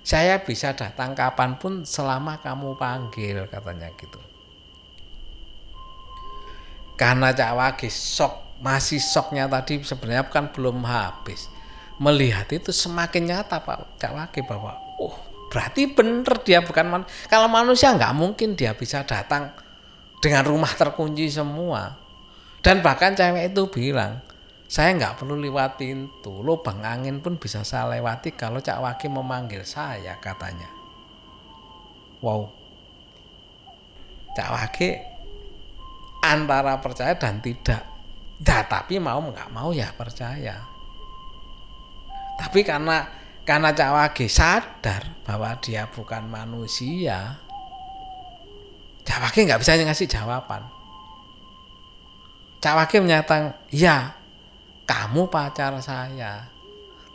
[0.00, 4.20] Saya bisa datang kapan pun selama kamu panggil katanya gitu.
[6.96, 11.52] Karena Cak Wage sok masih soknya tadi sebenarnya kan belum habis.
[12.00, 15.16] Melihat itu semakin nyata Pak Cak Wage bahwa oh
[15.50, 19.50] berarti bener dia bukan man kalau manusia nggak mungkin dia bisa datang
[20.22, 21.98] dengan rumah terkunci semua
[22.62, 24.22] dan bahkan cewek itu bilang
[24.70, 29.66] saya nggak perlu lewat pintu lubang angin pun bisa saya lewati kalau Cak Wage memanggil
[29.66, 30.70] saya katanya.
[32.22, 32.54] Wow.
[34.38, 35.02] Cak Wage
[36.22, 37.82] antara percaya dan tidak.
[38.46, 40.62] Ya, tapi mau nggak mau ya percaya.
[42.38, 43.10] Tapi karena
[43.42, 47.42] karena Cak Wage sadar bahwa dia bukan manusia,
[49.02, 50.62] Cak Wage nggak bisa ngasih jawaban.
[52.62, 54.19] Cak Wage menyatakan, ya
[54.90, 56.50] kamu pacar saya,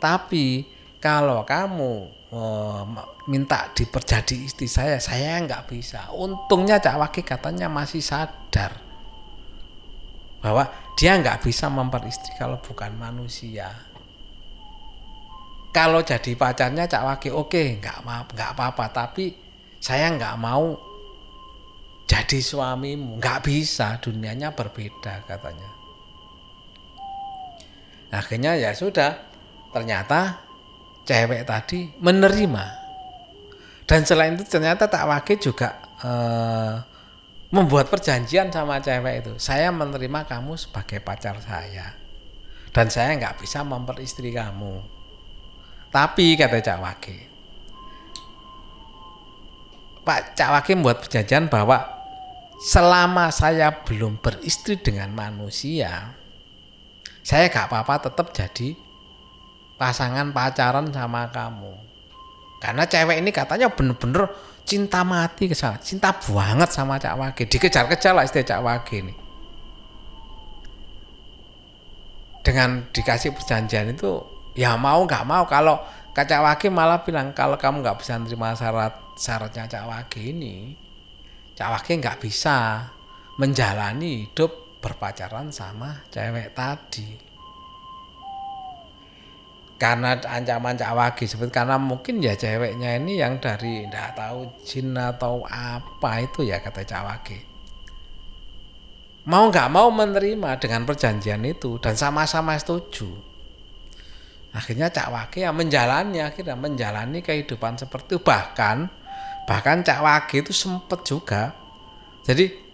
[0.00, 0.64] tapi
[0.96, 2.88] kalau kamu oh,
[3.28, 6.08] minta diperjadi istri saya, saya nggak bisa.
[6.16, 8.80] Untungnya Cak Wage katanya masih sadar
[10.40, 13.68] bahwa dia nggak bisa memperistri kalau bukan manusia.
[15.68, 18.88] Kalau jadi pacarnya Cak Wage oke okay, nggak maaf nggak apa-apa.
[18.88, 19.36] Tapi
[19.76, 20.80] saya nggak mau
[22.08, 23.20] jadi suamimu.
[23.20, 25.75] Nggak bisa dunianya berbeda katanya
[28.10, 29.18] akhirnya ya sudah
[29.74, 30.42] ternyata
[31.06, 32.64] cewek tadi menerima.
[33.86, 36.74] Dan selain itu ternyata Tak Wage juga eh,
[37.54, 39.32] membuat perjanjian sama cewek itu.
[39.38, 41.94] Saya menerima kamu sebagai pacar saya.
[42.74, 44.82] Dan saya nggak bisa memperistri kamu.
[45.94, 47.16] Tapi kata Cak Wage,
[50.04, 51.82] Pak Cak Wage membuat perjanjian bahwa
[52.60, 56.12] selama saya belum beristri dengan manusia,
[57.26, 58.78] saya gak apa-apa tetap jadi
[59.74, 61.74] pasangan pacaran sama kamu.
[62.62, 64.30] Karena cewek ini katanya bener-bener
[64.62, 69.14] cinta mati ke sana, cinta banget sama Cak Wage, dikejar-kejar lah istilah Cak Wage ini.
[72.46, 74.22] Dengan dikasih perjanjian itu
[74.54, 75.82] ya mau nggak mau kalau
[76.14, 80.78] Cak Wage malah bilang kalau kamu nggak bisa menerima syarat syaratnya Cak Wage ini
[81.58, 82.86] Cak Wage nggak bisa
[83.36, 87.26] menjalani hidup berpacaran sama cewek tadi.
[89.76, 94.96] Karena ancaman Cak Wage sebut karena mungkin ya ceweknya ini yang dari tidak tahu jin
[94.96, 97.38] atau apa itu ya kata Cak Wage.
[99.28, 103.10] Mau nggak mau menerima dengan perjanjian itu dan sama-sama setuju.
[104.56, 108.24] Akhirnya Cak Wage yang menjalani akhirnya menjalani kehidupan seperti itu.
[108.24, 108.76] Bahkan
[109.44, 111.52] bahkan Cak Wage itu sempet juga.
[112.24, 112.65] Jadi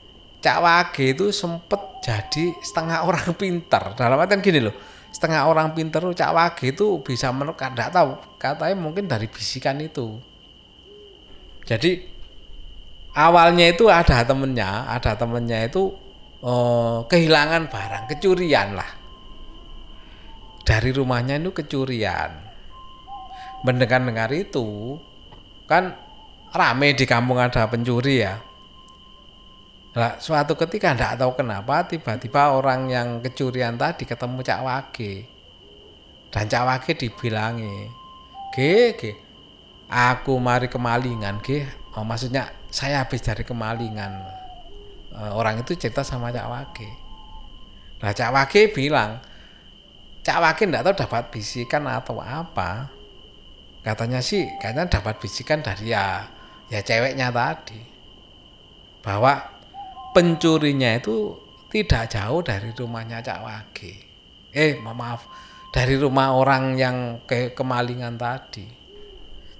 [0.43, 4.75] Cak Wage itu sempet jadi setengah orang pintar dalam artian gini loh
[5.15, 10.19] setengah orang pintar Cak Wage itu bisa menurut tidak tahu katanya mungkin dari bisikan itu
[11.63, 12.03] jadi
[13.15, 15.95] awalnya itu ada temennya ada temennya itu
[16.43, 19.03] oh, kehilangan barang kecurian lah
[20.63, 22.31] dari rumahnya itu kecurian.
[23.63, 24.99] Mendengar-dengar itu
[25.71, 25.95] kan
[26.51, 28.39] rame di kampung ada pencuri ya.
[29.93, 35.29] Nah, suatu ketika tidak tahu kenapa tiba-tiba orang yang kecurian tadi ketemu Cak Wage.
[36.33, 37.93] dan Cak Wage dibilangi
[38.57, 39.13] ge ge
[39.93, 41.69] aku mari kemalingan ge.
[41.93, 44.17] Oh, maksudnya saya habis dari kemalingan.
[45.13, 46.89] E, orang itu cerita sama Cak Wage.
[48.01, 49.21] Nah Cak Wage bilang
[50.25, 52.89] Cak Wage enggak tahu dapat bisikan atau apa.
[53.85, 56.25] Katanya sih katanya dapat bisikan dari ya
[56.73, 57.77] ya ceweknya tadi.
[59.05, 59.52] Bahwa
[60.13, 61.37] pencurinya itu
[61.73, 63.93] tidak jauh dari rumahnya Cak Wage.
[64.53, 65.25] Eh maaf
[65.73, 68.69] dari rumah orang yang ke kemalingan tadi.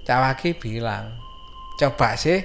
[0.05, 1.17] Cak Wage bilang
[1.73, 2.37] coba sih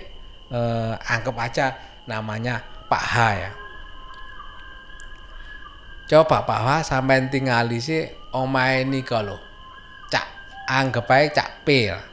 [0.48, 1.66] eh, anggap aja
[2.08, 3.52] namanya Pak H ya.
[6.08, 9.36] Coba Pak H sampai tinggal sih omai ini kalau
[10.08, 10.24] cak
[10.64, 12.06] anggap aja cak P lah.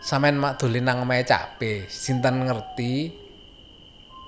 [0.00, 3.23] Sampean mak dolen nang cak P sinten ngerti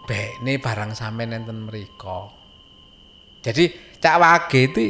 [0.06, 2.32] be ini barang sampean enten mriko.
[3.42, 4.82] Jadi cak Wage itu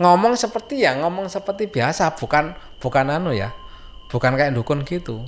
[0.00, 3.52] ngomong seperti ya ngomong seperti biasa bukan bukan anu ya
[4.08, 5.22] bukan kayak dukun gitu.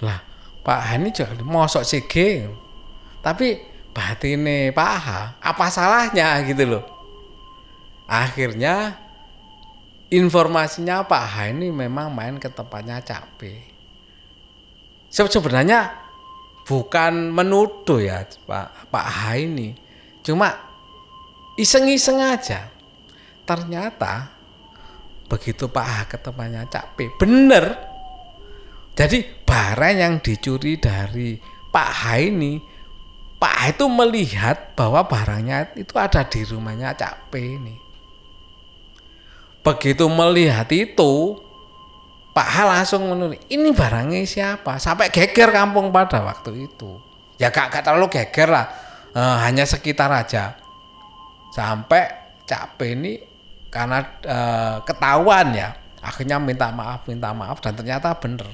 [0.00, 0.22] Lah
[0.64, 2.46] Pak Hani jangan mosok CG
[3.20, 3.58] tapi
[3.92, 5.08] batine Pak H
[5.42, 6.84] apa salahnya gitu loh.
[8.08, 8.96] Akhirnya
[10.08, 13.68] informasinya Pak H ini memang main ke tempatnya Cabe
[15.08, 16.07] sebenarnya
[16.68, 19.72] bukan menuduh ya Pak Pak H ini.
[20.20, 20.52] Cuma
[21.56, 22.68] iseng-iseng aja.
[23.48, 24.28] Ternyata
[25.24, 26.18] begitu Pak H ke
[26.68, 27.64] Cabe bener.
[28.92, 31.38] Jadi barang yang dicuri dari
[31.70, 32.58] Pak H ini,
[33.38, 37.78] Pak H itu melihat bahwa barangnya itu ada di rumahnya Cak ini.
[39.62, 41.38] Begitu melihat itu,
[42.38, 44.78] Pak langsung menulis, ini barangnya siapa?
[44.78, 47.02] Sampai geger kampung pada waktu itu.
[47.34, 48.70] Ya gak, gak terlalu geger lah,
[49.10, 50.54] e, hanya sekitar aja.
[51.50, 52.06] Sampai
[52.46, 53.18] Cak ini
[53.74, 54.38] karena e,
[54.86, 58.46] ketahuan ya, akhirnya minta maaf, minta maaf dan ternyata bener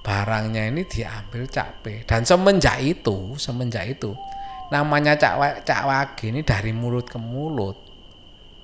[0.00, 4.16] barangnya ini diambil Cak dan semenjak itu semenjak itu
[4.72, 7.76] namanya Cak Cak Wage ini dari mulut ke mulut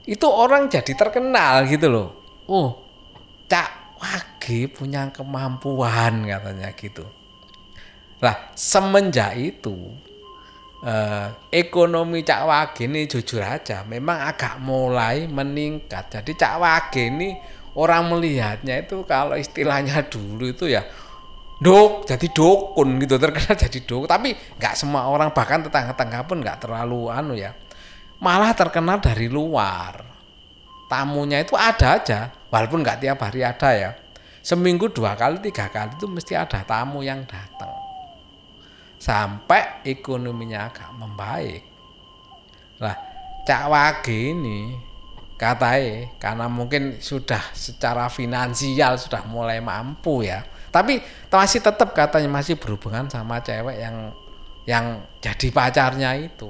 [0.08, 2.08] itu orang jadi terkenal gitu loh
[2.48, 2.68] oh
[3.52, 7.04] Cak Wage punya kemampuan katanya gitu.
[8.22, 9.92] Lah semenjak itu
[10.84, 16.12] eh, ekonomi Cak Wage ini jujur aja memang agak mulai meningkat.
[16.20, 17.36] Jadi Cak Wage ini
[17.76, 20.80] orang melihatnya itu kalau istilahnya dulu itu ya
[21.56, 26.68] dok jadi dukun gitu terkenal jadi dok tapi nggak semua orang bahkan tetangga-tetangga pun nggak
[26.68, 27.56] terlalu anu ya
[28.20, 30.04] malah terkenal dari luar.
[30.86, 33.90] Tamunya itu ada aja walaupun nggak tiap hari ada ya.
[34.40, 37.68] Seminggu dua kali tiga kali itu mesti ada tamu yang datang.
[38.96, 41.60] Sampai ekonominya agak membaik.
[42.80, 42.96] Lah
[43.44, 44.72] cak wage ini
[45.36, 50.40] katanya karena mungkin sudah secara finansial sudah mulai mampu ya.
[50.72, 54.16] Tapi masih tetap katanya masih berhubungan sama cewek yang
[54.64, 56.48] yang jadi pacarnya itu.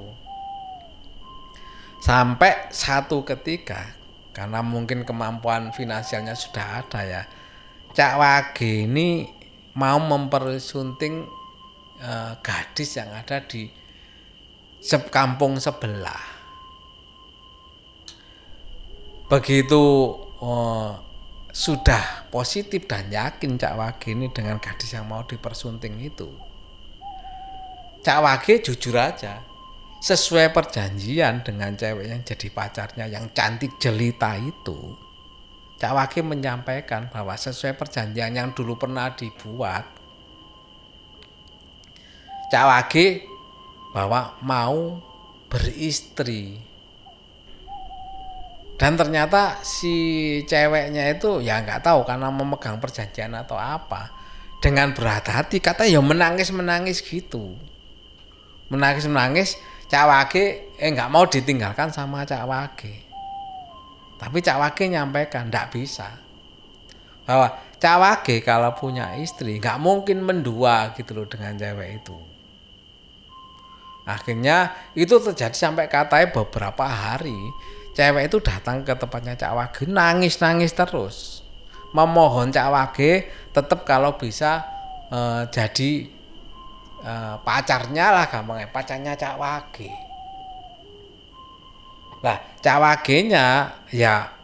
[1.99, 3.96] Sampai satu ketika
[4.37, 7.23] karena mungkin kemampuan finansialnya sudah ada ya
[7.97, 9.25] Cak Wage ini
[9.73, 11.25] mau mempersunting
[12.05, 13.73] eh, gadis yang ada di
[15.09, 16.37] kampung sebelah
[19.33, 19.83] begitu
[20.45, 21.07] oh,
[21.57, 26.29] sudah positif dan yakin Cak Wage ini dengan gadis yang mau dipersunting itu.
[28.05, 29.41] Cak Wage jujur aja,
[30.01, 34.95] sesuai perjanjian dengan cewek yang jadi pacarnya yang cantik jelita itu,
[35.77, 39.85] Cak Wage menyampaikan bahwa sesuai perjanjian yang dulu pernah dibuat,
[42.49, 43.07] Cak Wage
[43.93, 45.01] bahwa mau
[45.49, 46.61] beristri.
[48.77, 49.97] Dan ternyata si
[50.45, 54.13] ceweknya itu ya nggak tahu karena memegang perjanjian atau apa.
[54.61, 57.57] Dengan berat hati kata ya menangis menangis gitu.
[58.69, 59.57] Menangis menangis
[59.87, 63.07] cawake eh nggak mau ditinggalkan sama cawake.
[64.17, 66.09] Tapi cawake nyampaikan nggak bisa.
[67.27, 72.19] Bahwa cawake kalau punya istri nggak mungkin mendua gitu loh dengan cewek itu.
[74.07, 77.35] Akhirnya itu terjadi sampai katanya beberapa hari
[77.97, 81.43] cewek itu datang ke tempatnya Cak Wage nangis-nangis terus.
[81.91, 84.63] Memohon Cak Wage tetap kalau bisa
[85.11, 86.07] e, jadi
[87.07, 87.15] e,
[87.47, 89.91] pacarnya lah gampangnya pacarnya Cak Wage.
[92.27, 93.47] Lah Cak Wage nya
[93.95, 94.35] ya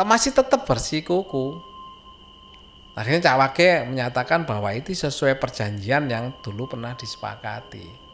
[0.00, 1.60] masih tetap bersikuku.
[2.96, 8.10] Akhirnya Cak Wage menyatakan bahwa itu sesuai perjanjian yang dulu pernah disepakati.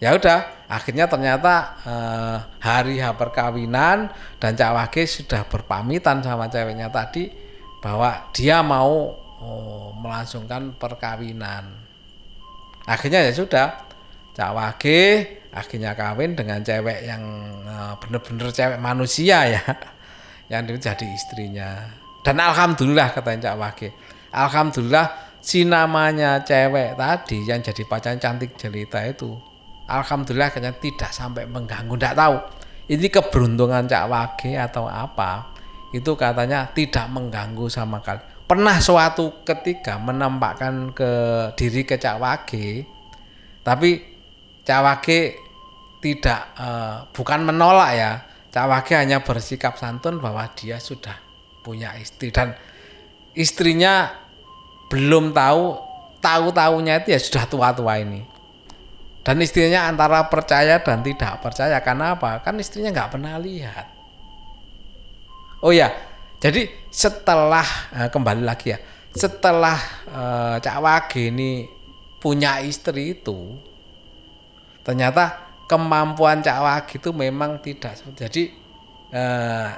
[0.00, 4.08] Ya udah akhirnya ternyata eh, hari H perkawinan
[4.40, 7.28] dan Cak Wage sudah berpamitan sama ceweknya tadi
[7.84, 9.12] bahwa dia mau
[9.42, 11.89] oh, melangsungkan perkawinan
[12.86, 13.68] akhirnya ya sudah
[14.36, 15.00] Cak Wage
[15.50, 17.22] akhirnya kawin dengan cewek yang
[17.66, 19.62] eh, bener-bener cewek manusia ya
[20.52, 21.90] yang jadi istrinya.
[22.20, 23.88] Dan alhamdulillah katanya Cak Wage
[24.30, 29.34] alhamdulillah si namanya cewek tadi yang jadi pacar cantik jelita itu
[29.90, 32.36] alhamdulillah kayaknya tidak sampai mengganggu tidak tahu.
[32.90, 35.50] Ini keberuntungan Cak Wage atau apa
[35.90, 41.12] itu katanya tidak mengganggu sama kali pernah suatu ketika menampakkan ke
[41.54, 42.82] diri ke Cak Wage
[43.62, 44.02] tapi
[44.66, 45.38] Cak Wage
[46.02, 48.12] tidak uh, bukan menolak ya.
[48.50, 51.14] Cak Wage hanya bersikap santun bahwa dia sudah
[51.62, 52.58] punya istri dan
[53.38, 54.10] istrinya
[54.90, 55.78] belum tahu
[56.18, 58.26] tahu tahunya itu ya sudah tua-tua ini.
[59.22, 62.42] Dan istrinya antara percaya dan tidak percaya karena apa?
[62.42, 63.86] Kan istrinya nggak pernah lihat.
[65.62, 66.09] Oh ya
[66.40, 68.78] jadi setelah uh, kembali lagi ya
[69.12, 69.78] setelah
[70.10, 71.68] uh, Cak Wage ini
[72.18, 73.58] punya istri itu
[74.82, 78.50] ternyata kemampuan Cak Wage itu memang tidak jadi
[79.12, 79.70] uh,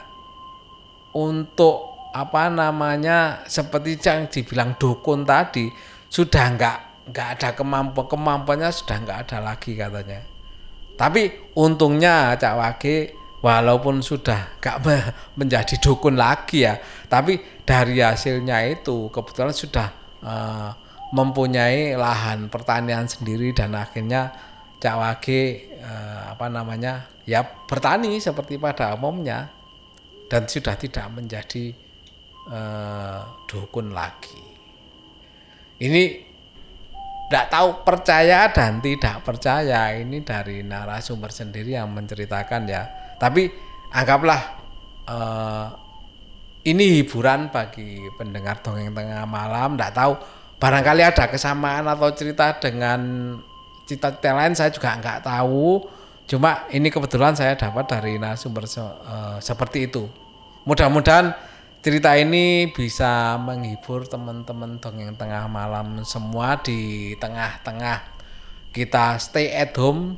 [1.12, 5.72] untuk apa namanya seperti yang dibilang dukun tadi
[6.12, 10.20] sudah nggak nggak ada kemampuan kemampuannya sudah nggak ada lagi katanya.
[10.92, 12.96] Tapi untungnya Cak Wage
[13.43, 14.76] walaupun sudah nggak
[15.38, 16.78] menjadi dukun lagi ya
[17.11, 17.36] tapi
[17.66, 19.88] dari hasilnya itu kebetulan sudah
[20.22, 20.70] uh,
[21.12, 24.32] mempunyai lahan pertanian sendiri dan akhirnya
[24.80, 25.43] Cak Wage
[25.78, 29.53] uh, apa namanya ya bertani seperti pada umumnya
[30.32, 31.76] dan sudah tidak menjadi
[32.49, 34.40] uh, dukun lagi.
[35.82, 36.03] Ini
[37.28, 42.82] tidak tahu percaya dan tidak percaya ini dari narasumber sendiri yang menceritakan ya.
[43.22, 43.46] Tapi
[43.94, 44.40] anggaplah
[45.06, 45.66] uh,
[46.66, 49.78] ini hiburan bagi pendengar dongeng tengah malam.
[49.78, 50.12] Tidak tahu
[50.58, 53.00] barangkali ada kesamaan atau cerita dengan
[53.86, 55.86] cerita-cerita lain saya juga nggak tahu.
[56.26, 60.10] Cuma ini kebetulan saya dapat dari narasumber uh, seperti itu.
[60.66, 61.30] Mudah-mudahan
[61.82, 68.02] cerita ini bisa menghibur teman-teman dongeng tengah malam semua di tengah-tengah
[68.70, 70.14] kita stay at home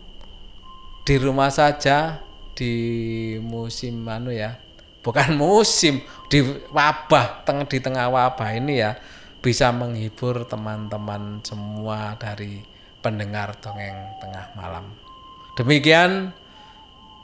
[1.08, 2.20] di rumah saja
[2.54, 2.74] di
[3.42, 4.58] musim anu ya
[5.02, 6.02] bukan musim
[6.32, 6.42] di
[6.72, 8.98] wabah teng di tengah wabah ini ya
[9.44, 12.64] bisa menghibur teman-teman semua dari
[13.04, 14.88] pendengar dongeng tengah malam
[15.60, 16.32] demikian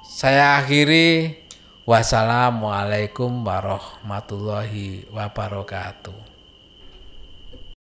[0.04, 1.40] saya akhiri
[1.90, 6.29] Wassalamualaikum warahmatullahi wabarakatuh.